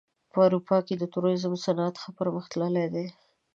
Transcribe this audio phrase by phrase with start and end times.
[0.31, 3.05] په اروپا کې د توریزم صنعت ښه پرمختللی دی.